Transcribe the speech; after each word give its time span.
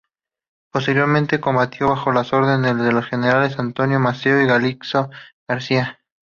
Posteriormente, 0.73 1.39
combatió 1.39 1.89
bajo 1.89 2.11
las 2.11 2.33
órdenes 2.33 2.75
de 2.75 2.91
los 2.91 3.05
Generales 3.05 3.59
Antonio 3.59 3.99
Maceo 3.99 4.41
y 4.41 4.47
Calixto 4.47 5.11
García. 5.47 5.99